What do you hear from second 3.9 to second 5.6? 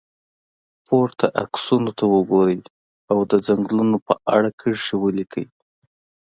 په اړه کرښې ولیکئ.